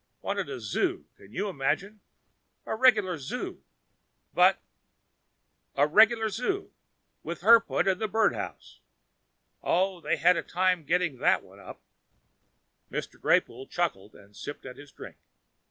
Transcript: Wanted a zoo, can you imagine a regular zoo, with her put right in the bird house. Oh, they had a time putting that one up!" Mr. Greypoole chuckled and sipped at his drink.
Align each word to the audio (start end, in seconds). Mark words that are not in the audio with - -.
Wanted 0.23 0.49
a 0.49 0.59
zoo, 0.59 1.05
can 1.15 1.31
you 1.31 1.47
imagine 1.47 2.01
a 2.65 2.73
regular 2.73 3.19
zoo, 3.19 3.61
with 4.33 4.55
her 7.41 7.59
put 7.59 7.85
right 7.85 7.87
in 7.87 7.99
the 7.99 8.07
bird 8.07 8.33
house. 8.33 8.79
Oh, 9.61 10.01
they 10.01 10.17
had 10.17 10.37
a 10.37 10.41
time 10.41 10.87
putting 10.87 11.19
that 11.19 11.43
one 11.43 11.59
up!" 11.59 11.83
Mr. 12.89 13.21
Greypoole 13.21 13.69
chuckled 13.69 14.15
and 14.15 14.35
sipped 14.35 14.65
at 14.65 14.77
his 14.77 14.91
drink. 14.91 15.17